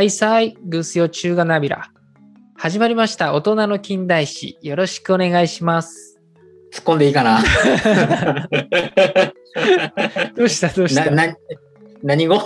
[0.00, 1.92] はいさい、グースヨ中華ナビラ。
[2.56, 3.34] 始まりました。
[3.34, 4.56] 大人の近代史。
[4.62, 6.18] よろしくお願いします。
[6.72, 7.40] 突っ込んでいいかな？
[10.34, 11.04] どうしたどうした？
[11.10, 11.36] な、な、
[12.02, 12.36] 何語？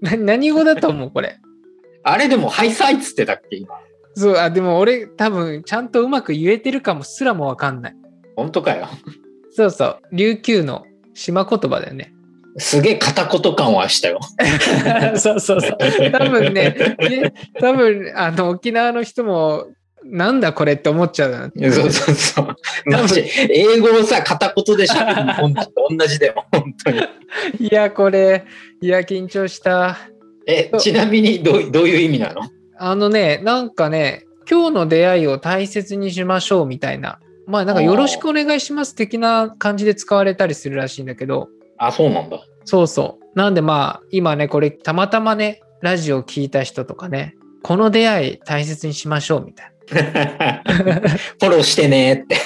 [0.00, 1.36] な何語だと思うこれ？
[2.04, 3.68] あれでも、ハイサイっつってたっけ今？
[4.14, 7.96] そう、あ、でも俺多分ちゃんとうまく言えてるかもすらもわかんない。
[8.34, 8.88] 本当かよ。
[9.50, 9.98] そうそう。
[10.12, 12.14] 琉球の島言葉だよね。
[12.58, 14.20] すげえ片言感はしたよ。
[15.16, 15.78] そうそうそう。
[16.10, 19.66] 多分ね、 ね多分あの沖縄の人も
[20.04, 21.50] なんだこれって思っちゃうな。
[21.72, 22.56] そうそうそう。
[23.50, 26.46] 英語をさ、片言で喋るの本当と同じだよ。
[26.52, 27.00] 本当に。
[27.60, 28.44] いや、これ、
[28.80, 29.98] いや、緊張した。
[30.46, 32.42] え、ちなみにどうどういう意味なの？
[32.78, 37.18] あのね、なんかね、今日の出会いを大切にしましょうみたいな。
[37.46, 41.48] まあなんかよろしくお願いします的な感じで使われたりするらしいんだけど、
[41.78, 42.40] あ、そうなんだ。
[42.64, 43.38] そうそう。
[43.38, 52.36] なんでまあ今ね、これたまたまね、ラジオ聞いた人とかね、この出会い大切にしましょうみたい フォローしてねって。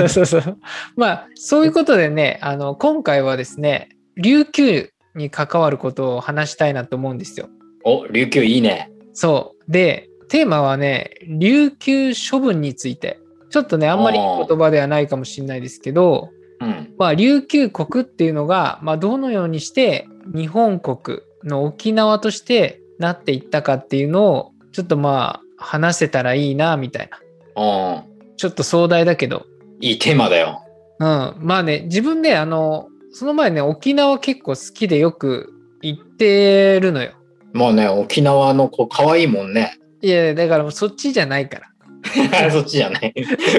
[0.00, 0.08] な。
[0.08, 0.58] そうそうそう。
[0.96, 7.48] まあそういうことでね、あの今回はですね、琉球に関わることを話したいなと思うんですよ。
[7.84, 8.90] お、琉球いいね。
[9.12, 9.72] そう。
[9.72, 13.18] で、テーマはね、琉球処分について。
[13.50, 16.94] ちょっとね、あんまりいい言葉ではないかもしれないですけど、うん。
[16.98, 27.10] まあ、琉球国っていうのが、まあ、どのようにして日本国の沖縄としてなっていったかっていうのを、ちょっとまあ、話せたらいいな、みたい
[27.56, 27.62] な。
[27.62, 28.02] うん。
[28.36, 29.46] ちょっと壮大だけど。
[29.80, 30.62] いいテーマだよ。
[30.98, 31.34] うん。
[31.38, 37.12] まあね、自分で、あの、その前ね、沖縄結構好きでよく行ってるのよ。
[37.52, 39.78] もうね、沖縄の子可愛いもんね。
[40.02, 41.70] いや、だからそっちじゃないから。
[42.50, 43.14] そっちじゃない。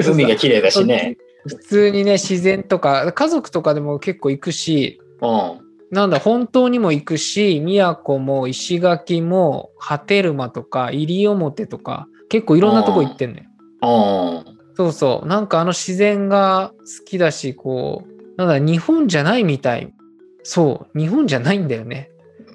[0.07, 1.17] 海が綺麗だしね。
[1.47, 5.59] 普通にね、自然とか、家族とかでも結構行くし、うん。
[5.91, 13.43] なんだ、本当にも行くし、宮古も石垣も、波照間とか、西表とか、結構いろんなとこ行ってんのよ。
[14.45, 14.57] うん。
[14.75, 15.27] そうそう。
[15.27, 19.93] なんかあの自然が好きだし、こう、なんだ、日本じゃないみたい。
[20.43, 22.09] そう、日本じゃないんだよね。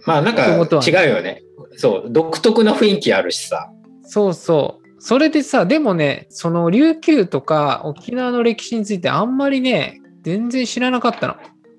[0.06, 1.42] まあなんか違うよね。
[1.76, 3.70] そう、独特な雰囲気あるしさ。
[4.02, 4.85] そうそう。
[4.98, 11.36] それでさ、でもね、その琉球とか沖縄の歴史についてあんまりね、全然知らなかったの。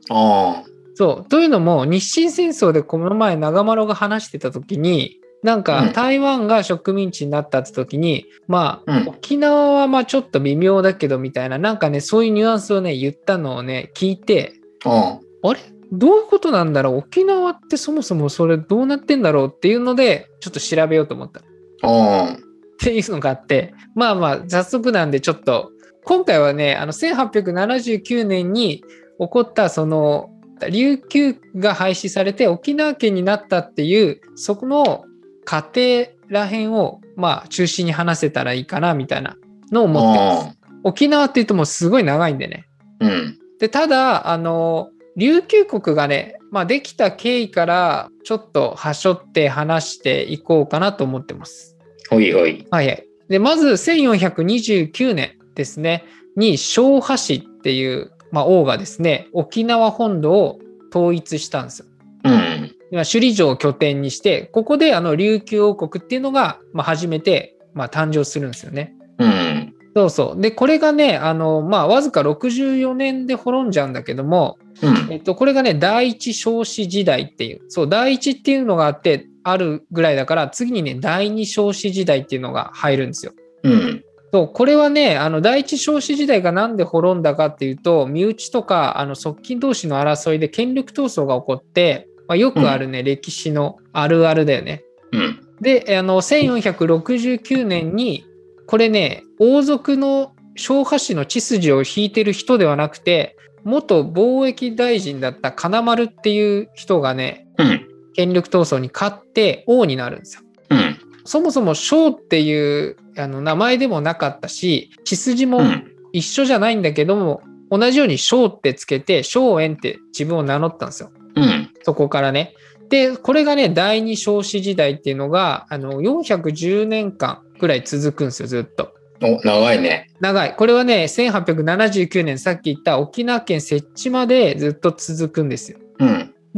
[0.09, 0.63] あ
[0.95, 1.29] そう。
[1.29, 14.53] というのも、日清戦争でこの前長丸が話してた時に、なんうんか台湾が植民地になったって時に、まあ、うん沖縄はまあちょっと微妙だけどみたいな、なんかね、そういうニュアンスをね、言ったのをね、聞いて、
[14.85, 15.19] あ。
[15.43, 15.49] うん。
[15.51, 15.59] あれ？
[15.91, 16.97] どういうことなんだろう？
[16.97, 19.53] 沖縄ってそもそもそれどうなってんだろう？
[19.53, 21.41] っていうので、ちょっと調べようと思った。
[21.87, 22.46] うん。
[22.77, 25.71] っていうのがあって、まあまあ、早速なんでちょっと、
[26.05, 28.83] 今回はね、あの、1879年に
[29.19, 30.29] 起こった、その、
[30.71, 35.05] 琉球が廃止されて沖縄県になったっていう、そこの
[35.43, 39.35] 過程らへんを、まあ、中心に話せたらいいかな、みたいな
[39.71, 40.57] のを思ってます。
[40.83, 42.67] 沖縄って言うともうすごい長いんでね。
[42.99, 43.37] うん。
[43.59, 51.76] で、ただ、あの、琉球国がね、まあ、できた経緯から、ちょっとはしょって話していこうかなと思ってます。
[52.09, 52.65] ほいほい。
[52.71, 53.07] はいはい。
[53.29, 60.59] で、まず1429年ですね、に昭和市っていう、まあ、王がですね、沖縄本土を
[60.91, 61.85] 統一したんですよ。
[62.23, 62.75] うん。
[62.91, 68.93] まあ首里城を拠点にして、ここであの琉球王国っていうのが、まあ、初めて、まあ、誕生するんですよね。
[69.19, 69.73] うん。
[69.95, 70.41] そうそう。
[70.41, 75.11] で、これがね、あの、まあ、わずか64年で滅んじゃうんだけども、うん。
[75.11, 83.31] えっと、これがね、第一少子時代っていう、そう、第一っていうのがあって、あるぐらいだから、次にね、第二少子時代っていうのが入るんですよ。
[83.63, 84.03] うん。
[84.33, 94.83] そう、これはね、あの、第一少子時代がなんで滅んだかっていうと、身内とか、あの、側近同士の争いで権力闘争が起こって、まあ、よくあるね、歴史のあるあるだよね。
[95.13, 95.39] うん。
[95.61, 98.25] で、あの、1469年に、
[98.65, 107.86] これね、王族の昭和氏の血筋を引いてる人ではなくて、元貿易大臣だった金丸っていう人がね、うん。
[108.17, 110.41] 権力闘争に勝って王になるんですよ。
[110.71, 110.99] うん。
[111.23, 115.93] そもそも章っていうあの名前でもなかったし、血筋もうん。
[116.13, 121.11] 一緒じゃないんだけども、同じように章ってつけて、章園って自分を名乗ったんですよ。
[121.35, 121.69] うん。
[121.83, 122.53] そこからね。
[122.89, 128.93] で、これがね、第二少子時代っていうのが、あの、410年間くらい続くんですよ、ずっと。
[129.21, 130.09] お、長いね。
[130.19, 130.55] 長い。
[130.55, 135.79] これはね、1879年、さっき言った沖縄県設置までずっと続くんですよ。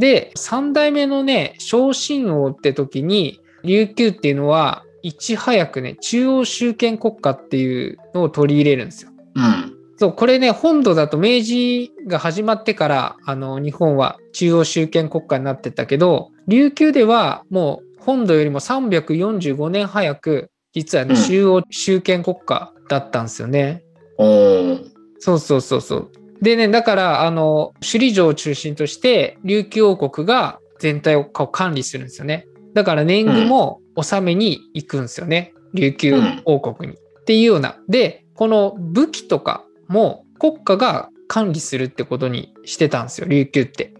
[0.00, 9.10] で、3代目のね、昇進王って時に、琉球っていうのは、いち早くね、中央集権国家っていうのを取り入れるんですよ。
[9.34, 9.76] うん。
[9.96, 23.84] そう、これね、本土だと明治が始まってから、あの、日本は中央集権国家になってったけど、琉球ではもう本土よりも345年早く、実はね、うん中央集権国家だったんですよね。
[24.18, 26.12] おーそうそうそうそう。
[26.42, 32.46] でね、だから、あの、首里城を中心として、琉球王国が全体を管理するんですよね。
[32.74, 35.52] だから年貢も納めに行くんですよね。
[35.74, 36.98] 琉球王国に。
[36.98, 37.76] っていうような。
[37.88, 43.92] で、この武器とかも国家が管理するってことにしてたんですよ、琉球って。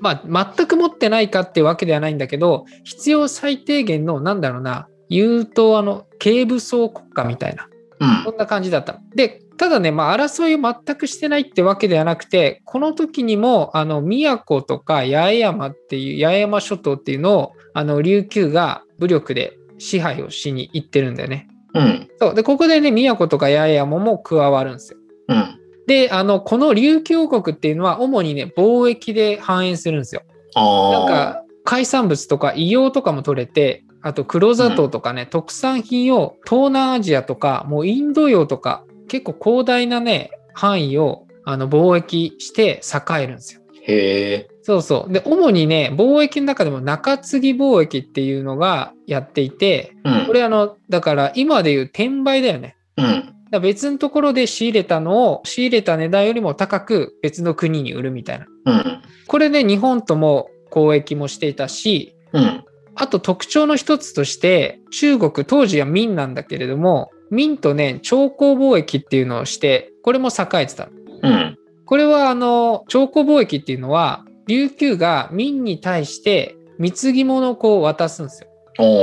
[0.00, 7.64] まあ、全く持ってないかってわけではないんだけど、必要最低限の、なんだろうな、言うと、あの、軽武装国家みたいな。
[7.64, 8.98] うんそんな感じだったの。
[9.14, 21.48] で、ただね、まあ、争いを全くしてないってわけではなくて、この時にも、あの、宮古とか八重山っていう、八重山諸島っていうのを、あの、琉球が武力で支配をしに行ってるんだよね。
[21.74, 22.34] うんそう。
[22.34, 24.98] で、ここでね、宮古とか八重山も加わるんですよ。
[25.28, 30.22] うんで、あの、この琉球王国っていうのは、主にね、貿易で繁栄するんですよ。
[30.56, 43.62] なんか海産物とか硫黄とかも取れてあと黒砂糖とかね、特産品を東南アジアとかもうインド洋とか結構広大なね範囲をあの貿易して栄えるんですよ。
[43.82, 44.48] へえ。
[44.62, 45.12] そうそう。
[45.12, 52.76] で主にね貿易の中でも中継ぎ貿易っていうのがやっていてうんこれあのだから今でいう転売だよね。
[52.96, 58.46] うんだ別のところで仕入れたのを仕入れた値段よりも高く別の国に売るみたいな。
[58.64, 62.64] うんこれで日本とも交易もしていたしうん
[62.96, 70.92] あと特徴の一つとして、中国当時は明なんだけれども、明とね、朝貢貿易っていうのをして、これも栄えてたの。
[71.22, 78.48] うんこれはあの、朝貢貿易っていうのは、琉球が明に対して貢ぎ物をこう渡すんですよ。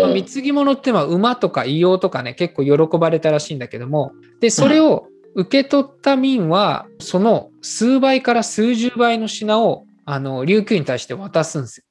[0.02, 4.12] まあ貢ぎ物ってまあ馬とか硫黄とかね、結構喜ばれたらしいんだけども、
[4.42, 11.86] で、それを受け取った明は、その数倍から数十倍の品を、あの、琉球に対して渡すんですよ。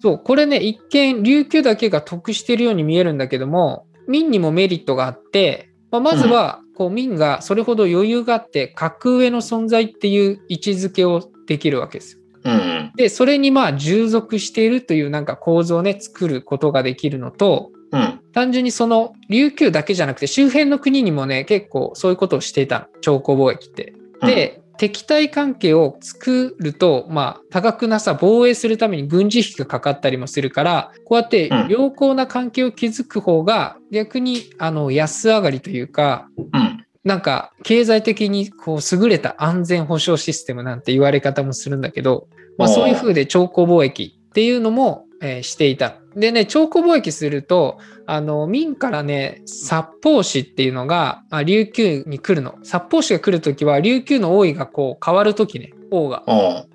[0.00, 12.20] そう、これね、一見、琉球だけが得してるように見えるんだけども、明にもメリットがあって、まあ、まずは、こう、明がそれほど余裕があって、格上の存在っていう位置づけをできるわけですよ。
[12.44, 22.86] うんで、それにまあ、従属しているというなんか構造をね、作ることができるのと、うん単純にその、琉球だけじゃなくて、周辺の国にもね、結構そういうことをしていたの。
[23.00, 23.94] 朝貢貿易って。
[24.20, 31.68] で、敵対関係を作ると、まあ、多額なさ、防衛するために軍事費がかかったりもするから、こうやってうん。
[31.68, 36.86] 良好な関係を築く方が、逆に、あの、安上がりというか、うん。
[37.04, 42.28] なんか、経済的にこう、優れた安全保障システムなんて言われ方もするんだけど、
[42.58, 45.96] まあ、そういう風で朝貢貿易っていうのも、えーしていた。
[46.16, 52.54] でね、朝貢貿易すると、あの、明からね、札幌市っていうのが、あ琉球に来るの。
[52.62, 56.24] 札幌市が来るときは、琉球の王位がこう変わるときね、王が。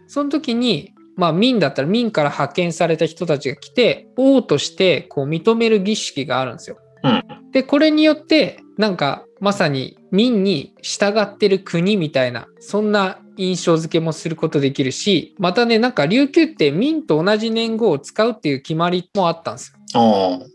[0.07, 6.77] その時に、まあ、明だったら明から派遣された人たちが来て、王としてこう認める儀式があるんですよ。
[7.03, 19.79] うんで、これによって、なんか、まさに明に従ってる国みたいな、そんな印象付けもすることできるし、またね、なんか琉球って明と同じ年号を使うっていう決まりもあったんですよ。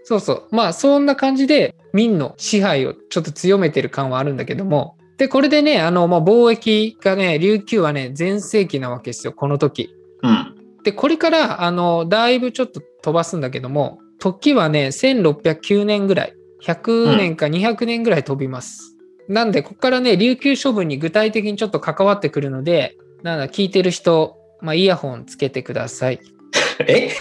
[0.05, 0.49] そうそう。
[0.51, 9.95] まあ、そんな感じで、明の支配をちょっと強めてる感はあるんだけども、で、これでね、あの、まあ、貿易がね、琉球はね、全盛期なわけですよ、この時。
[10.23, 10.57] うん
[10.87, 18.96] で、これから、あの、だいぶちょっと飛ばすんだけども、時はね、1609年ぐらい、100年か200年ぐらい飛びます。
[19.29, 26.21] なんで、ここからね、琉球処分に具体的にちょっと関わってくるので、なんだ、聞いてる人、まあ、イヤホンつけてください。
[26.87, 27.11] え？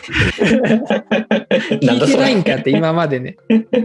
[1.81, 3.37] 聞いてないんかって、今までね。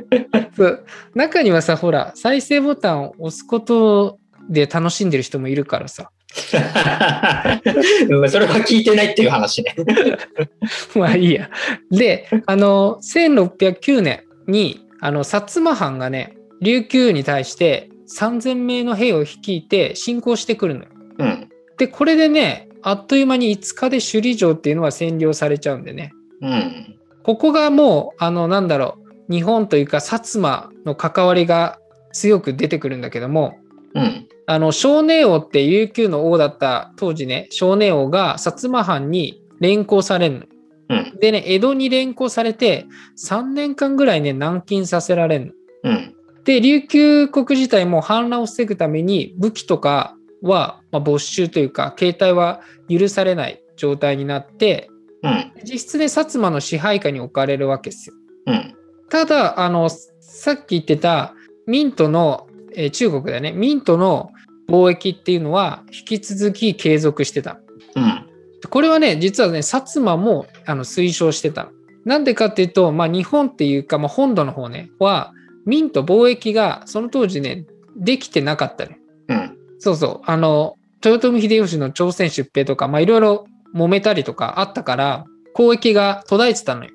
[0.57, 0.85] そう
[1.15, 6.11] 中にはさ、ほら、再生ボタンを押すことで楽しんでる人もいるからさ。
[8.09, 9.75] うんそれは聞いてないっていう話ね。
[10.95, 11.51] まあいいや。
[11.91, 20.89] で、あの、1609年に、あの、薩摩藩がね、琉球に対して3000名の兵を率いて侵攻してくるのよ。
[21.19, 21.49] うん。
[21.79, 26.13] で、これでね、あっという間に5日で首里城っていうのは占領されちゃうんでね。
[26.41, 26.99] うん。
[27.23, 28.99] ここがもう、あの、なんだろ
[29.29, 31.79] う、日本というか薩摩の関わりが
[32.13, 33.59] 強く出てくるんだけども、
[33.95, 34.29] うん。
[34.47, 40.47] あの、少年王って琉球の王だった当時ね、少年王が薩摩藩に連行されるの。
[40.89, 41.19] うん。
[41.21, 42.87] でね、江戸に連行されて、
[43.17, 45.53] 3年間ぐらいね、軟禁させられるの。
[45.85, 46.15] うん。
[46.51, 54.91] で、琉球国自体も反乱を防ぐために武器とかは、まあ、没収というか、携帯は許されない状態になって、
[55.23, 55.53] うん。
[55.63, 58.17] 実質で薩摩の支配下に置かれるわけですよ。
[58.47, 58.75] うん。
[59.11, 61.35] ただ、あの、さっき言ってた
[61.69, 64.33] ミントの、えー中国だよね、ミントの
[64.69, 67.61] 貿易っていうのは引き続き継続してた。
[67.95, 68.27] うん。
[68.69, 71.71] これはね、実はね、薩摩もあの推奨してたの。
[72.05, 75.33] なんでかっていうと、まあ、日本っていうか、まあ、本土の方ね、は、
[75.67, 78.99] 民と貿易がその当時ね、できてなかったね。
[79.29, 79.57] うん。
[79.79, 80.31] そうそう。
[80.31, 85.25] あの、豊臣秀吉の朝鮮出兵とか、まあ、いろいろ揉めたりとかあったから、
[85.59, 86.91] 交易が途絶えてたのよ。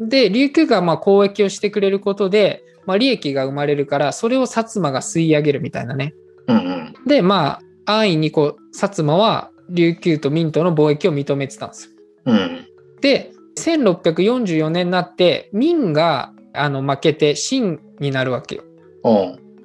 [0.00, 0.08] うん。
[0.08, 6.14] で、琉球がまあ交易をしてくれることで、まあ、利益が生まれるから、それを薩摩が吸い上げるみたいなね。
[6.48, 6.56] うん。
[6.56, 6.94] うん。
[7.06, 11.90] で、まあ、安易にこう、薩摩は琉球と民との貿易を認めてたんですよ。
[12.26, 12.66] うん。
[13.00, 18.64] で、1644年になって、民があの負けて清になるわけよ。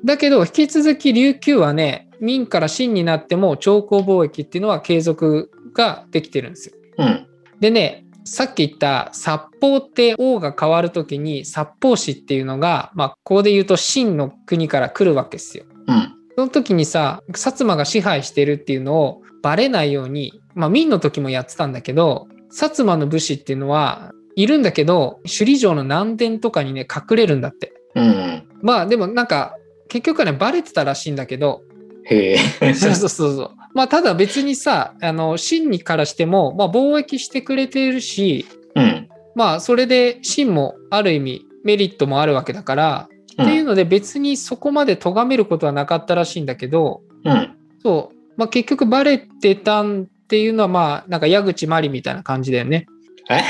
[0.05, 6.75] だけど、引き続き琉球はね、民から清になっても朝貢貿易っていうのは継続ができてるんですよ。
[6.97, 7.27] うん。
[7.59, 15.65] でね、さっき言った札幌って王が変わるときに札幌市っていうのが、まあ、ここで言うと清の国から来るわけですよ。
[15.87, 16.13] うん。
[16.35, 27.73] その時にさ、薩摩が支配してるっていうのをバレないように、まあ、明の時もやってたんだけど、薩摩の武士っていうのはいるんだけど、首里城の南殿とかにね、隠れるんだって。
[27.95, 28.47] うん。
[28.61, 29.55] まあでもなんか、
[29.89, 31.63] 結局はね、バレてたらしいんだけど、
[32.05, 32.73] へえ。
[32.75, 33.51] そうそうそうそう。
[33.73, 39.09] まあただ別にさ、あの、真にからしても、まあ貿易してくれているし、うん。
[39.33, 47.55] まあそれで真もある意味メリットもあるわけだから、うんっていうので別にそこまで咎めることはなかったらしいんだけど、うん。
[47.83, 52.87] そう、まあ結局バレてたんっていうのはまあなんか矢口真理みたいな感じだよね。
[53.29, 53.41] え？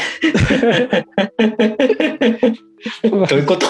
[3.09, 3.67] どういうこと？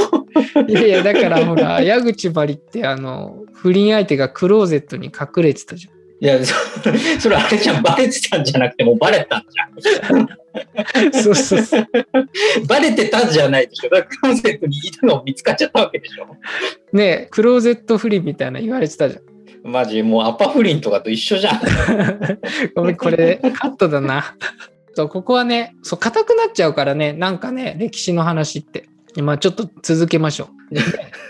[0.68, 5.94] いやいや、だからほら、 矢口真理ってあの、不倫相手がクローゼットに隠れてたじゃん。
[6.20, 6.56] いや、そ
[7.20, 7.84] それあれじゃん。
[7.84, 9.68] バレてたんじゃなくて、もうバレたんじゃ
[11.22, 11.82] そうそうそう。
[11.82, 11.88] ん。
[12.68, 13.90] バレてたんじゃないでしょ。
[13.92, 16.26] だからクローゼットにいたの見つかっちゃったわけでしょ。
[16.92, 19.22] ねえクローゼット不倫みたいな言われてたじゃん。
[19.70, 21.60] マジ、もうアパ不倫とかと一緒じゃん。
[22.76, 24.36] ごめん、これカットだな。
[24.98, 28.90] そうここはね、そう、硬くなっちゃうからね、なんかね、歴史の話って。
[29.22, 30.48] まあちょっと続けましょう。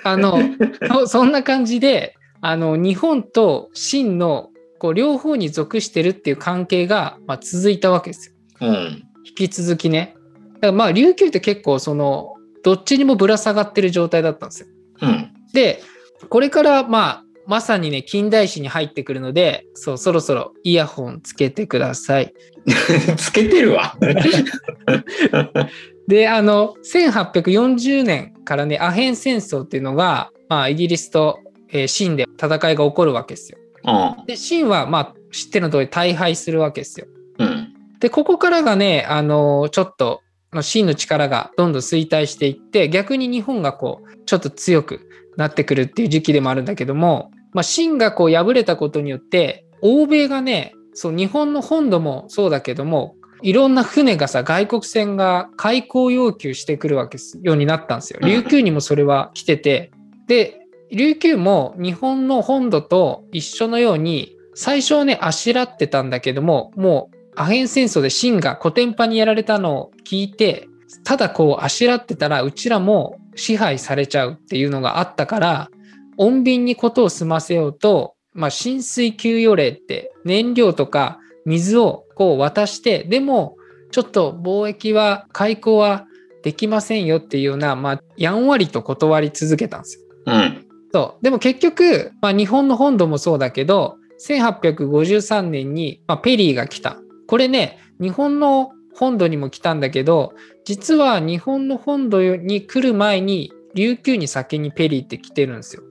[0.05, 0.39] あの、
[0.87, 8.29] そそんな感じで、あの、日本と清のこう両方に属してるっていう関係が、まあ、続いたわけです
[8.61, 8.67] よ。
[8.69, 9.03] うん。
[9.25, 10.15] 引き続きね。
[10.55, 14.67] だからまあ琉球って結構その、どっちにもぶら下がってる状態だったんですよ。
[15.01, 15.33] うん。
[15.51, 15.81] で、
[16.29, 22.33] これからまあ、まさにね、近代史に入ってくるので、そう、そろそろイヤホンつけてください。
[23.15, 23.97] つけてるわ。
[26.07, 31.39] で、あの、1840年からね、アヘン戦争っていうのが、まあ、イギリスと、
[31.69, 33.57] えー清で戦いが起こるわけですよ。
[33.85, 34.25] うん。
[34.25, 37.07] で、清は、まあ、知ってるの通り大敗するわけですよ。
[37.39, 37.73] うん。
[37.99, 58.19] で、ここからがね、あの、ちょっと、まあ清の力がどんどん衰退していって、逆に日本がこう、ちょっと強くなってくるっていう時期でもあるんだけども、まあ、清がこう敗れたことによって、欧米がね、そう、日本の本土もそうだけども、いろんな船がさ、外国船が開港要求してくるわけですようになったんですよ。
[58.21, 59.91] 琉球にもそれは来てて、
[60.27, 60.59] で、
[60.91, 70.67] 琉球も日本の本土と一緒のように、最初はね、あしらってたんだけども、もうアヘン戦争で清がコテンパンにやられたのを聞いて、
[71.03, 75.69] ただこうあしらってたらうちらも支配されちゃうっていうのがあったから、
[76.17, 83.57] 穏便にことを済ませようと、まあ、浸水給与令って燃料とか水をこう渡して、でも
[83.91, 86.05] ちょっと貿易は開港は
[86.43, 90.03] できませんよっていうような、まあ、やんわりと断り続けたんですよ。
[90.25, 90.65] うん。
[90.93, 91.23] そう。
[91.23, 96.97] でも結局、まあ、日本の本土もそうだけど、1853年に、まあ、ペリーが来た。
[97.27, 100.33] これね、日本の本土にも来たんだけど、
[100.65, 105.83] 実は日本の本土に来る前に、琉球に先にペリーって来てるんですよ。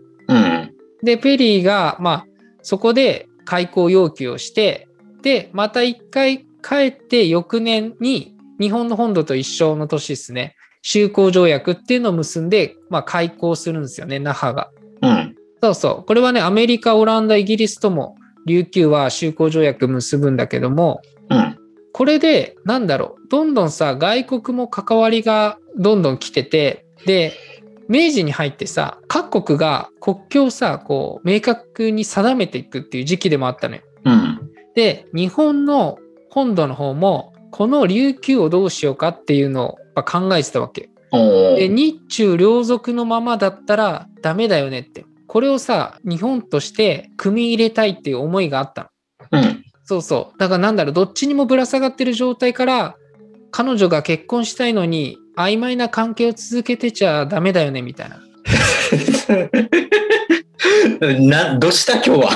[1.01, 1.07] うん。
[1.07, 2.27] で、ペリーが、まあ、
[2.63, 4.89] そこで開港要求をして、
[5.23, 14.71] で、また一回帰って翌年に日本の本土と一緒の年ですね、修好条約っていうのを結んで、まあ、開港するんですよね、那覇が。
[15.03, 15.35] うん。
[15.63, 16.07] そうそう。
[16.07, 21.59] これはね、アメリカ、オランダ、イギリスとも琉球は修好条約結ぶんだけども、うん。
[21.93, 27.33] これで、なんだろう、どんどんさ、外国も関わりがどんどん来てて、で、
[27.89, 33.83] 明治に入ってさ、各国が国境をさ、こう、明確に定めていくっていう時期でもあったのよ。
[34.05, 34.51] うん。
[34.75, 35.99] で、日本の
[36.31, 40.91] 本土の方も、この琉球をどうしようかっていうのを考えてたわけ。
[41.13, 45.07] で日中両属のままだったらダメだよねって。
[45.27, 48.91] これをさ、日本として組み入れたいっていう思いがあった
[49.33, 49.41] の。
[49.41, 49.65] うん。
[49.85, 50.39] そうそう。
[50.39, 52.97] だからなんだろう、どっちにもぶら下がってる状態から、
[53.51, 58.21] 彼女が結婚したいのに、曖昧な関係を続けてちゃダメだよね、みたいな。
[61.21, 62.31] な、どうした今日は？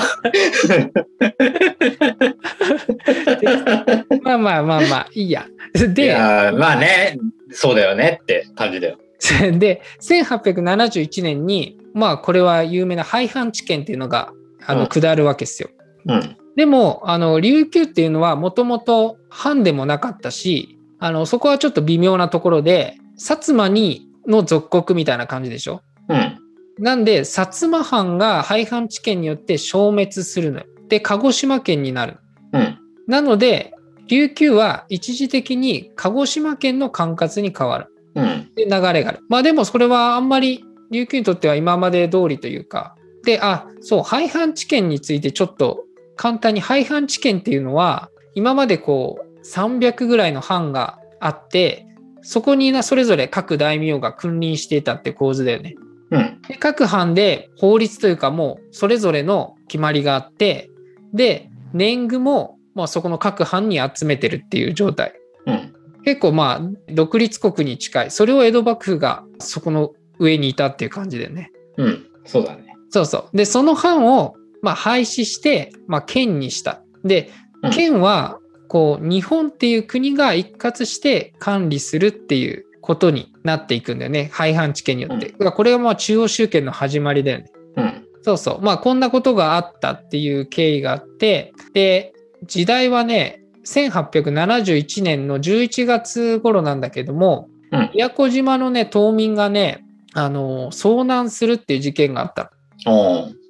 [4.23, 5.45] まあまあまあまあ、いいや。
[5.75, 7.17] いで、まあね、
[7.51, 8.97] そうだよねって感じだよ。
[9.57, 14.33] で、1871年に、まあこれは有名な廃藩置県っていうのが、
[14.65, 15.69] あの、うん下るわけですよ。
[16.07, 16.37] うん。
[16.55, 25.81] でも、あの、琉球っていうのはもともと藩でもなかったし、あの、そこはちょっと微妙なところで、薩摩にの属国みたいな感じでしょ？
[26.07, 26.37] うん。
[26.77, 30.65] なんで、薩摩藩が廃藩置県によって消滅するのよ。
[30.87, 32.19] で、鹿児島県になる。
[32.53, 32.77] うん。
[33.07, 33.73] なので、
[34.07, 37.87] 琉球は一時的に鹿児島県の管轄に変わる。
[38.15, 38.51] うん。
[38.55, 39.19] で、流れがある。
[39.27, 42.95] まあでもそれはあんまり琉球にとっては今まで通りというか。
[43.23, 51.87] で、あ、そう、廃藩置県についてちょっと簡単に廃藩置県っていうのは、今までこう300ぐらいの藩があって、
[52.21, 55.75] そこになそれぞれ各大名が君臨していたって構図だよね。
[56.11, 56.41] うん。
[56.47, 60.69] で各藩で法律というかもうそれぞれの決まりがあって、
[61.13, 65.13] で、年貢もまあそこの各藩に集めてるっていう状態。
[65.45, 65.73] うん。
[66.03, 68.11] 結構まあ独立国に近い。
[68.11, 71.51] それを江戸幕府がそこの上にいたっていう感じだよね。
[71.77, 72.05] うん。
[72.25, 72.75] そうだね。
[72.89, 73.37] そうそう。
[73.37, 76.81] で、その藩をまあ廃止して、まあ県にした。
[77.03, 77.31] で
[77.63, 78.39] うん、県は
[78.71, 84.29] こう日本っていう国が一括して管理するっていうことになっていくんだよね。
[84.31, 85.27] 廃藩置県によって。
[85.27, 87.51] だからこれがまあ中央集権の始まりだよね。
[87.75, 88.07] うん。
[88.21, 88.61] そうそう。
[88.61, 92.13] まあ、こんなことがあったっていう経緯があって、で、
[92.45, 102.53] 時代はね、1871年の11月頃なんだけども、うん宮古島のね、島民がね、あの、遭難するっていう事件があった。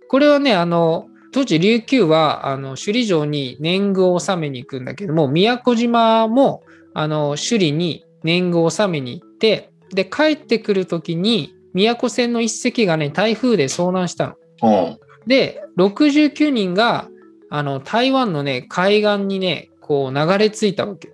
[0.10, 14.36] これはね、あの、当時琉球は、あの、首里城に年貢を納めに行くんだけども、宮古島も、あの、首里に年貢を納めに行って、で、帰ってくる時に、宮古船の一隻がね、台風で遭難したの。
[15.26, 17.08] で、69人が、
[17.50, 21.10] あの、台湾のね、海岸にね、こう流れ着いたわけ。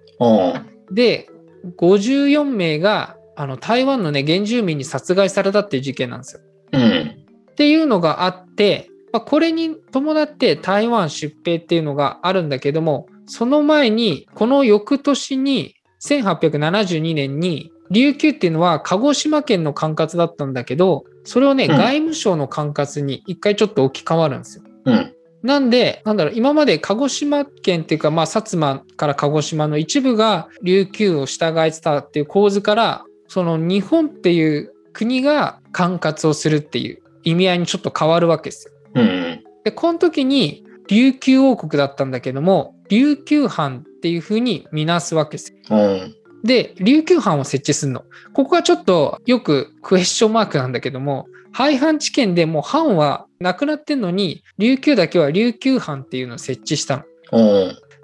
[0.91, 1.29] で、
[1.77, 6.41] 54名が、あの、台湾のね、原住民に殺害されたっていう事件なんですよ。
[6.73, 7.15] うん。
[7.51, 24.63] っていうのがあって、まあ、これに伴って台湾出兵っていうのがあるんだけども、その前に、この翌年に、1872年に、琉球っていうのは鹿児島県の管轄だったんだけど、それをね、うん外務省の管轄に一回ちょっと置き換わるんですよ。
[24.85, 25.13] うん。
[25.43, 38.73] なんで、なんだろう、今まで鹿児島県っていうか、まあ、薩摩から鹿児島の一部が琉球を従えてたっていう構図から、その日本っていう国が管轄をするっていう意味合いにちょっと変わるわけですよ。
[39.01, 39.43] うん。
[39.63, 45.57] で、この時に琉球王国だったんだけども、琉球藩っていうふうに見なすわけですよ。
[45.69, 48.05] おーで、琉球藩を設置するの。
[48.33, 57.03] ここがちょっとよくクエスチョンマークなんだけども、廃藩置県でもう藩はなくなってんのに、琉球だけは琉球藩っていうのを設置したの。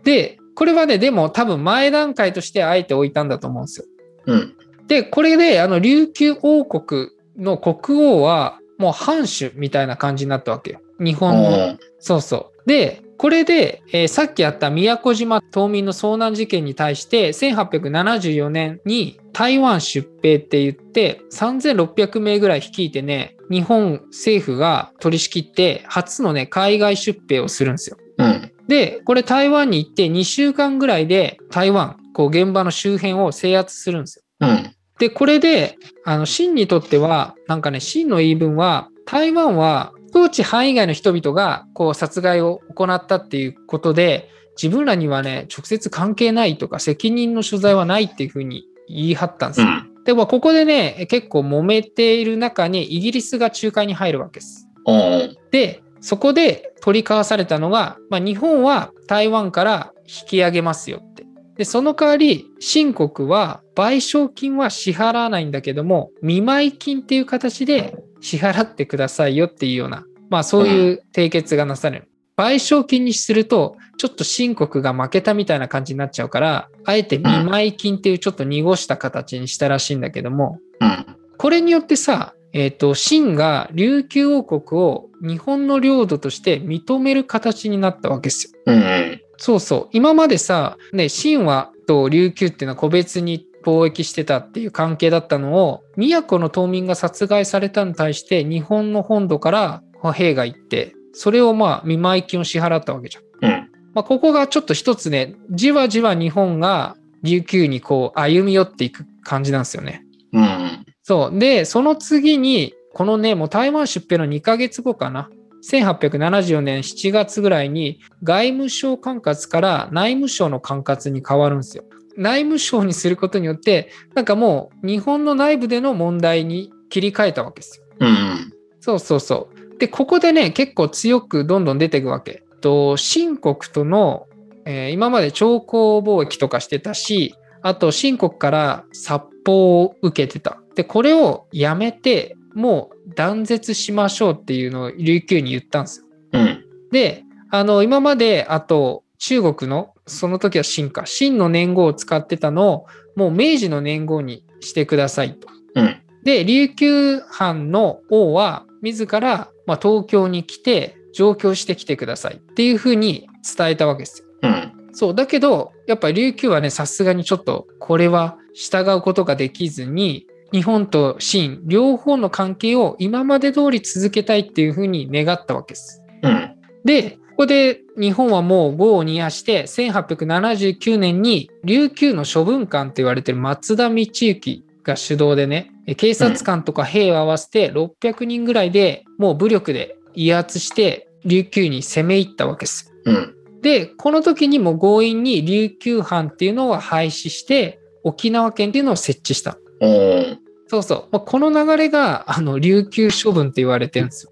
[0.03, 3.85] で、これはね、でも多分前段階としてあえて置いたんだと思うんですよ。
[4.25, 4.55] うん。
[4.87, 10.79] で、これで、あの、琉球王国の国王は、もう藩主みたいな感じになったわけよ。
[10.99, 11.49] 日お本の。
[11.51, 12.67] ーそうそう。
[12.67, 27.97] で、これで、えーさっきあった宮古島島民の遭難事件に対して、1874年に台湾出兵って言って、3600名ぐらい率いてね、日本政府が取り仕切って、初のね、海外出兵をするんですよ。
[28.17, 28.51] うん。
[28.67, 34.47] で、これ台湾に行って2週間ぐらいで台湾、こう現場の周辺を制圧するんですよ。
[34.47, 34.75] うん。
[34.99, 44.29] で、これで、あの、秦にとっては、なんかね、秦の言い分は、台湾は、統治範囲外の人々が、こう、殺害を行ったっていうことで、
[44.61, 49.67] 自分らにはね、直接関係ないとか、責任の所在はないっていうふうに言い張ったんですよ。
[49.67, 50.03] うん。
[50.03, 54.67] でも、ここでね、結構揉めている中に、イギリスが仲介に入るわけです。
[54.85, 61.25] おーで、そこで取り交わされたのが、まあ、日本は台湾から引き上げますよって。
[61.55, 72.09] で、その代わり、新国は賠償金は支払わないんだけども、見舞い金っていう形で支払ってくださいよっていうような、まあそういう締結がなされる。
[72.37, 81.05] 賠償金にすると、ちょっと新国が負けたみたいな感じになっちゃうから、あえて見舞い金っていうちょっと濁した形にしたらしいんだけども、うん。
[81.37, 88.59] これによってさ、えっ、と、秦が琉球王国を日本の領土として認める形になったわけですよ。
[88.65, 89.21] うん。
[89.37, 89.89] そうそう。
[89.91, 103.49] 今までさ、ね、秦はと琉球っていうのは個別に貿易してたっていう関係だったのを、宮古の島民が殺害されたに対して日本の本土から兵が行って、それをまあ見舞い金を支払ったわけじゃん。
[103.51, 103.69] うん。
[103.93, 110.03] まあ、ここがちょっと一つね、じわじわ日本が琉球にこう歩み寄っていく感じなんですよね。
[110.33, 110.85] うん。
[111.03, 111.39] そう。
[111.39, 115.29] で、その次に、このね、もう台湾出兵の2ヶ月後かな。
[115.63, 121.85] 1874年7月ぐらいに外務省管轄から内務省の管轄に変わるんですよ。
[122.17, 127.85] 内務省にすることによって、なんかもう日本の内部での問題に切り替えたわけですよ。
[127.99, 128.53] うん。
[128.79, 129.77] そうそうそう。
[129.79, 132.43] で、ここでね、結構強くどんどん出ていくわけ。
[132.61, 134.27] と、新国との、
[134.65, 140.61] えー今まで徴工貿易とかしてたし、あと、新国から殺法を受けてた。
[140.75, 146.05] で、これをやめて、もう断絶しましょうっていうのを琉球に言ったんですよ。
[146.33, 146.65] うん。
[146.91, 155.47] で、あの、今まで、あと、中国の、その時は秦か、秦の年号を使ってたのを、もう明治の年号にしてくださいと。
[155.75, 155.95] うん。
[156.25, 164.27] で、琉球藩の王は、自ら、まあ、東京に来て、上京してきてくださいっていうふうに伝えたわけですよ。
[164.41, 164.89] うん。
[164.91, 165.15] そう。
[165.15, 176.03] だけど、やっぱり琉球はね、さすがにちょっと、これは従うことができずに、日本と清、両方の関係を今まで通り続けたいっていうふうに願ったわけです。
[176.23, 176.55] うん。
[176.83, 192.93] で、ここで日本はもう業を煮やして、1879年に琉球の処分官と言われている松田道行が主導でね、警察官とか兵を合わせて600人ぐらいでもう武力で威圧して琉球に攻め入ったわけです。
[193.05, 193.35] うん。
[193.63, 199.57] で、この時にも強引に琉球藩っていうのを廃止して、沖縄県っていうのを設置した。
[199.81, 201.07] おーそうそう。
[201.11, 204.29] まあこの流れが、あの、琉球処分って言われてるんです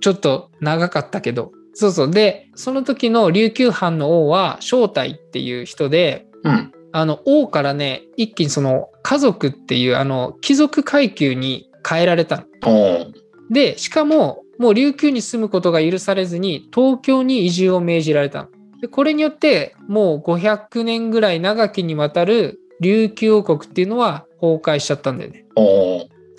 [0.00, 1.52] ちょっと長かったけど。
[1.74, 2.10] そうそう。
[2.10, 6.72] で、その時の琉球藩の王は正体っていう人で、うん。
[6.92, 12.44] あの、王からね、一気にその家族っていう、あの、貴族階級に変えられたの。
[13.50, 18.48] で、しかも、もう琉球に住むことが許されずに、東京に移住を命じられたの。
[18.80, 25.44] で、これによって、もう500年ぐらい長きにわたる琉球王国っていうのは崩壊しちゃったんだよね。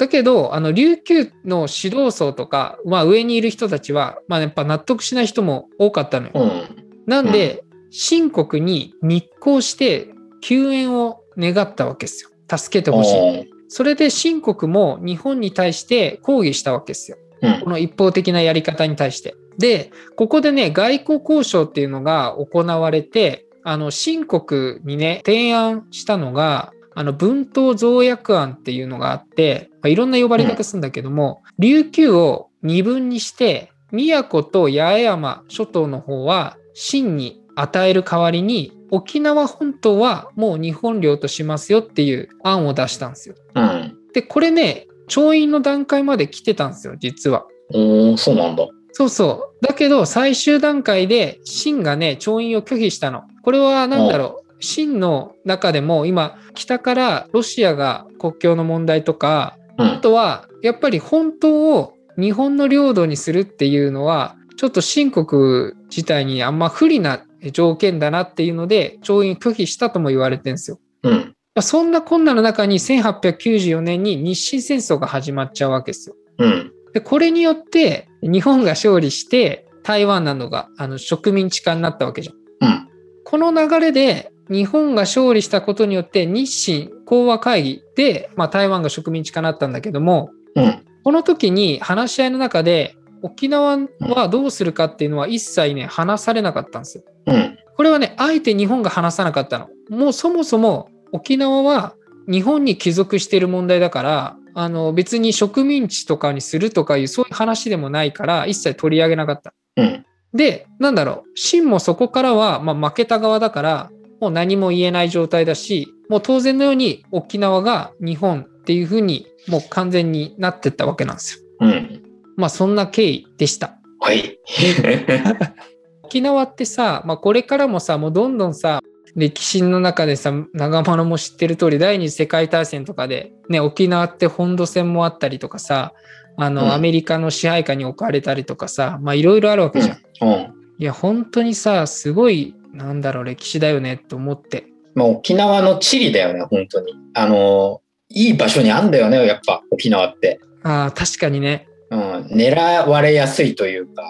[0.02, 6.32] だけど、あの、琉球の指導層とか、まあ上にいる人たちは、まあやっぱ納得しない人も多かったのよ。
[6.34, 6.64] うん。
[7.06, 10.10] なんで、新国に密航して
[10.42, 12.32] 救援を願ったわけですよ。
[12.50, 13.52] 助けてほしい。
[13.68, 17.18] それで新国も日本に対して抗議したわけですよ。
[17.44, 19.36] うんこの一方的なやり方に対して。
[19.60, 43.36] で、ここでね、外交交渉っていうのが行われて、あの、新国にね、提案したのが、あの、文東増約案っていうのがあって、まあいろんな呼ばれ方するんだけども、琉球を二分にして、宮古と八重山諸島の方は、清に与える代わりに、沖縄本島はもう日本領としますよっていう案を出したんですよ。
[43.56, 43.96] うん。
[44.14, 47.46] で、これね、調印の段階まで来てたんですよ、実は。
[47.74, 48.68] おーそうなんだ。
[48.94, 49.66] そうそう。
[49.66, 53.24] だけど、最終段階で、清がね、調印を拒否したの。
[53.44, 54.41] これは何だろう。
[54.62, 59.88] 清の中でも、今、北からロシアが国境の問題とか、うん。
[59.88, 70.80] あとは、やっぱり本当を日本の領土にするっていうのは、ちょっと新国自体にあんま不利な条件だなっていうので、調印を拒否したとも言われてるんですよ。
[71.04, 71.36] うん。
[71.56, 76.16] まあそんな困難の中に1894年に日清戦争が始まっちゃうわけですよ。
[76.38, 76.72] うん。
[76.94, 82.70] で、これによって日本が勝利して台湾などがあの植民地化になったわけじゃん。
[82.70, 82.88] うん。
[83.26, 90.86] この流れで日本が勝利したことによって日清講和会議で、まあ、台湾が植民地化になったんだけども、うん。
[91.04, 97.04] この時に話し合いの中で沖縄はどうするかっていうのは一切ね話されなかったんですよ。
[97.28, 97.58] うん。
[97.78, 99.70] これはね、あえて日本が話さなかったの。
[99.90, 101.96] もうそもそも沖縄は
[102.30, 109.54] 日本に帰属している問題だから、あの別に植民地とかにするとかいうそういう話でもないから一切取り上げなかった。
[109.78, 110.06] うん。
[110.34, 121.44] で、なんだろう、秦もそこからは、まあ、負けた側だから、もう何も言えない状態だし、もう当然のように沖縄が日本っていうふうにもう完全になってったわけなんですよ。
[121.62, 122.04] うん。
[122.38, 123.80] まあそんな経緯でした。
[124.00, 124.38] はい。
[126.04, 128.82] 沖縄ってさ、まあ、これからもさもうどんどんさ
[129.16, 135.94] 歴史の中でさ長丸も知ってる通り第二次世界大戦とかで、ね、沖縄って本土戦もあったりとかさ
[136.38, 139.98] あの、うんアメリカの支配下に置かれたりとかさまあいろいろあるわけじゃん。
[140.22, 140.54] うん。
[140.80, 144.66] いや本当にさすごいなんだろう歴史だよねと思って。
[144.96, 146.94] まあ、沖縄の地理だよね、本当に。
[147.14, 150.40] あの、いい場所にあんだよね、やっぱ、沖縄って。
[150.64, 151.68] ああ確かにね。
[151.90, 152.00] うん。
[152.28, 154.04] 狙われやすいというか、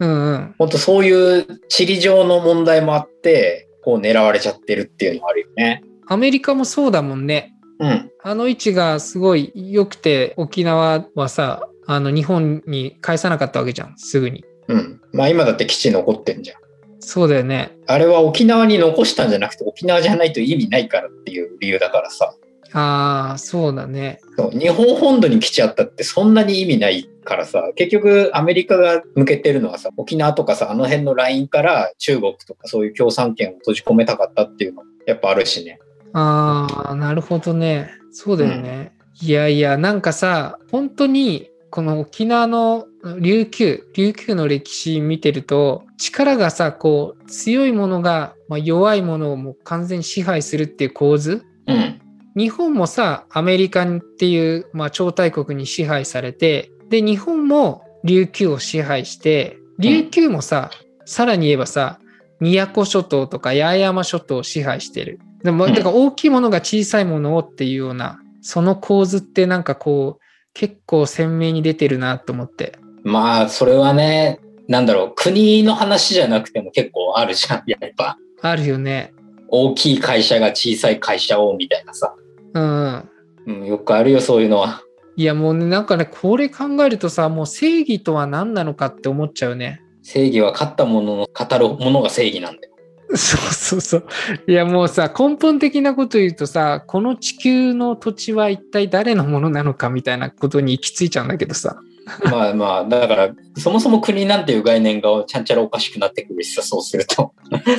[0.00, 0.54] うんうん。
[0.58, 5.82] 本当そういう地理上の問題もあって、こう狙われちゃってるっていうのもあるよね。
[6.06, 7.54] アメリカもそうだもんね。
[7.78, 8.10] うん。
[8.22, 14.44] あの位置がすごい良くて沖縄はさあの日本に返さなかったわけじゃんすぐに。
[14.68, 15.00] うん。
[15.12, 16.61] まあ今だって基地残ってんじゃん。
[17.04, 17.76] そうだよね。
[17.86, 22.34] あれは沖縄に残したんじゃなくて沖縄じゃないと意味ないからっていう理由だからさ。
[22.74, 24.20] ああ、そうだね。
[24.38, 35.78] そう日本本土に来ちゃったってそんなに意味ないからさ、結局アメリカが向けてるのはさ、沖縄とかさ、あの辺のラインから中国とかそういう共産圏を閉じ込めたかったっていうのやっぱあるしね。
[36.14, 37.90] ああ、なるほどね。
[38.10, 38.92] そうだよね。
[39.20, 42.86] いやいや、なんかさ、本当に、この沖縄の
[43.18, 51.98] 琉球、琉球の歴史見てると、力がさ、こう、強いものが、まあ、弱いものをもう完全に支配するっていう構図うん。
[52.36, 60.70] 日本もさ、アメリカっていう、まあ、超大国に支配されて、で、日本も琉球を支配して、琉球もさ、
[61.06, 61.98] さらに言えばさ、
[62.38, 65.20] 宮古諸島とか八重山諸島を支配してる。
[65.42, 70.22] でも、うんだから大きいものが小さいものをっていうような、その構図ってなんかこう、
[70.54, 72.78] 結構鮮明に出てるなと思って。
[73.04, 77.62] まあ、それはね、なんだろう、国の話じゃなくても結構あるじゃん。
[77.70, 79.12] やっぱ、あるよね。
[79.48, 82.14] 大きい会社が小さい会社をみたいなさ。
[82.54, 83.08] うん。
[83.46, 84.82] うん、よくあるよ、そういうのは。
[85.14, 89.82] いやもうね、なんかね、これ考えるとさ、もう正義とは何なのかって思っちゃうね。
[90.02, 92.71] 正義は勝ったものの語るものが正義なんだよ。
[93.16, 94.04] そうそうそう。
[94.46, 101.76] いやもうさ、根本的なこと言うとさ、この地球の土地は一体誰のものなのかみたいなことに行き着いちゃうんだけどさ。
[102.24, 107.32] まあまあ、だから、そもそも国なんていう概念がちゃんちゃらおかしくなってくるしさ、そうすると。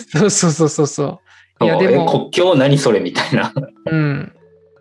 [0.07, 1.19] そうそうそうそうそ
[1.59, 1.65] う。
[1.65, 3.53] いやでえも、国境何それみたいな。
[3.91, 4.31] うん。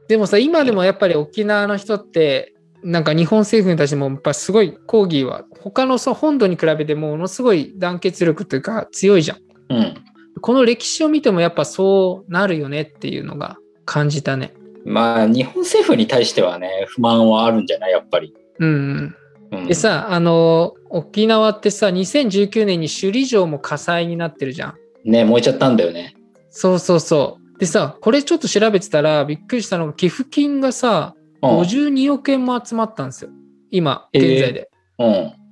[0.09, 9.39] でもさ、今でもやっぱり沖縄の人って、なんか日本政府に対してもやっぱすごい抗議は、他のそう本土に比べてものすごい団結力というか強いじゃん。
[9.71, 9.95] うん。
[10.43, 14.53] この歴史を見てもやっぱそうなるよねっていうのが感じたね。
[14.85, 18.35] まあ、日本政府に対してはね、不満はあるんじゃないやっぱり。
[18.59, 19.17] うん。
[19.53, 24.75] うん、でさ、あの、沖縄ってさ、2019年に首里城も火災になってるじゃん。
[25.05, 26.17] ね、燃えちゃったんだよね。
[26.51, 27.59] そうそうそう。
[27.59, 31.61] でさ、これちょっと調べてたらびっくりしたのが寄付金がさ、うん。
[31.61, 33.31] 52億円も集まったんですよ。
[33.71, 34.71] 今、えー現在で。
[34.99, 35.09] うん。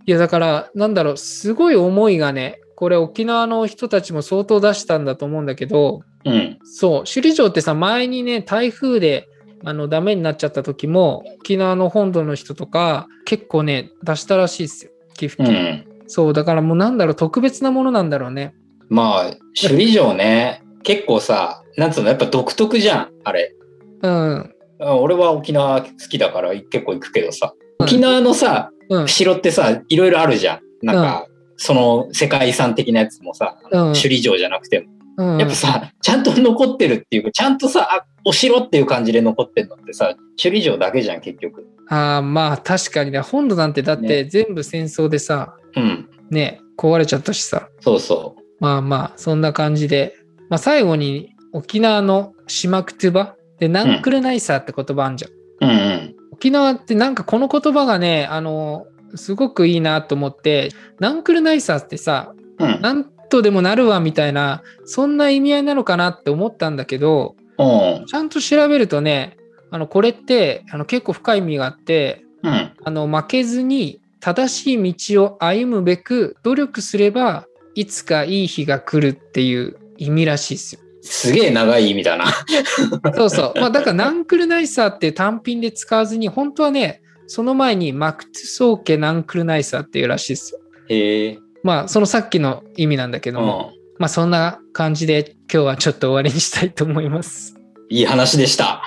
[0.07, 6.59] いや、だから、なんだろう、すごい思いがね、これ沖縄の人たちも相当出したんだと思うんだけど、うん。
[6.65, 9.29] そう、首里城ってさ、前にね、台風で、
[9.67, 14.93] あの、ダメになっちゃった時も、沖縄の本土の人とか、結構ね、出したらしいですよ。
[15.13, 15.55] 寄付う金。
[15.55, 15.85] ん。
[16.07, 18.55] そう、だからもうなんだろう、特別なものなんだろうね。
[18.89, 23.55] まあ、首里城ね、結構さ、なんつうの、やっぱ独特じゃん、あれ。
[24.01, 24.35] うん。
[24.37, 27.53] うん俺は沖縄好きだから結構行くけどさ。
[27.79, 29.09] うん沖縄のさ、うん。
[29.09, 30.87] 城ってさ、いろいろあるじゃん。
[30.87, 31.27] なんか、
[31.63, 34.87] その世界遺産的なやつもさ、うん首里城じゃなくても。
[35.19, 41.67] うん、やっぱさ、ちゃんと残ってるっていうか、ちゃんとさ、あ、お城っていう感じで残ってるのってさ、首里城だけじゃん、結局。
[41.91, 46.09] ああ、まあ確かにね、本土なんてだって全部戦争でさ、うん。
[46.31, 47.69] ね、壊れちゃったしさ。
[47.81, 50.17] そうそまあまあ、そんな感じで。
[50.49, 55.31] まあ最後に沖縄の島クトゥバで、ナンクルナイサーって言葉あんじゃん。
[55.31, 55.37] う。
[55.61, 56.17] うんうん。
[56.33, 62.81] 沖縄ってなんかこの言葉がね、あの、すごくいいなと思って、ナンクルナイサーってさ、うん。
[62.81, 68.07] なんとでもなるわみたいな、そんな意味合いなのかなって思ったんだけど、うん。
[68.07, 69.37] ちゃんと調べるとね、
[69.71, 72.73] あの、これってあの結構深い意味があって、うん。
[72.85, 80.81] あの、負けずに正しい道を歩むべく努力すれば、いつかいい日が来るっていう意味らしいですよ。
[81.03, 82.27] すげえ長い意味だな。
[83.17, 83.61] そうそう。
[83.61, 90.61] まあだからナンクルナイサーって単品で使わずに、本当はね、その前にマクトゥソーケナンクルナイサーっていうらしいですよ。
[90.89, 91.39] へえ。
[91.63, 93.75] まあそのさっきの意味なんだけうども、ん。
[94.01, 97.55] まあそんな感じで今日はちょっと終わりにしたいと思います。
[97.89, 98.83] いい話でした。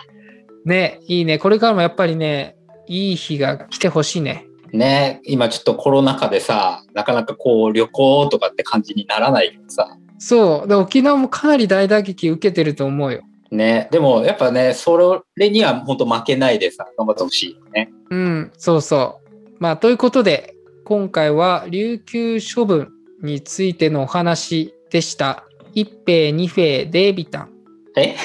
[0.66, 1.38] ね、いいね。
[1.38, 4.46] これからもやっぱりね、いい日が来てほしいね。
[4.74, 9.98] ね今ちょっとコロナ禍でさ、なかなかこう旅行とかって感じにならないけどさ。
[10.20, 10.68] そう。
[10.68, 13.22] で沖縄もかなり大打撃受けてると思うよ。
[13.52, 17.90] ねでもやっぱね、それには本当負けないでさ、頑張ってほしいよね。
[18.14, 19.56] うん、そうそう。
[19.60, 22.92] まあ、ということで、今回は琉球処分
[23.24, 25.46] についてのお話でした。
[25.74, 27.50] 一兵、二兵、デービタン。
[27.98, 28.16] え？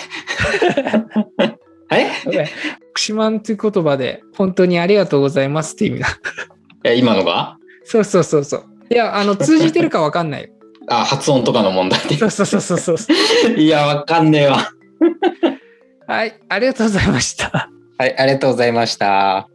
[1.91, 2.11] え？
[2.93, 6.09] クシマンという言葉で、本当にありがとうございますって意味だ。
[6.09, 6.11] い
[6.89, 7.57] や今のが？
[7.85, 8.65] そうそうそうそう。
[8.91, 10.51] いや、あの、通じてるかわかんないよ。
[10.91, 12.17] あ、発音とかの問題で。
[12.17, 13.57] そうそうそうそうそう。
[13.57, 14.71] いや、わかんねえわ。
[16.07, 17.71] はい、ありがとうございました。
[17.99, 19.49] はい、ありがとうございました。